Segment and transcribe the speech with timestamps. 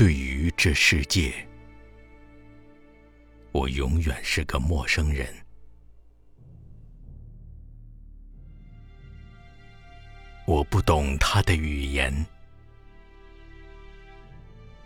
[0.00, 1.46] 对于这世界，
[3.52, 5.28] 我永远是个陌生人。
[10.46, 12.14] 我不懂他的语言，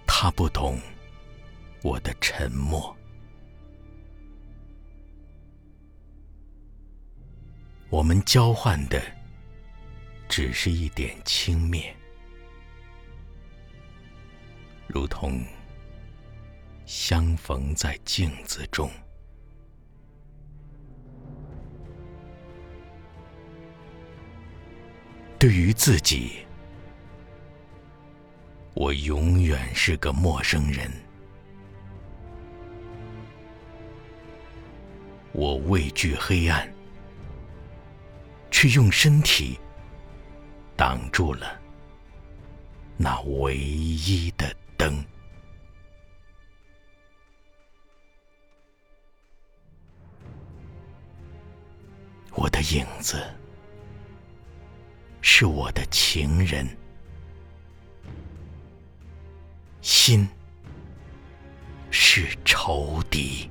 [0.04, 0.80] 他不懂
[1.84, 2.92] 我的沉默。
[7.88, 9.00] 我们交换的
[10.28, 11.94] 只是一点轻蔑，
[14.94, 15.44] 如同
[16.86, 18.88] 相逢在镜子中。
[25.36, 26.46] 对于自己，
[28.74, 30.88] 我永远是个陌生人。
[35.32, 36.72] 我畏惧黑暗，
[38.48, 39.58] 却用身体
[40.76, 41.60] 挡住了
[42.96, 44.54] 那唯一的
[52.44, 53.24] 我的影子。
[55.22, 56.68] 是我的情人，
[59.80, 60.28] 心
[61.90, 63.48] 是仇敌。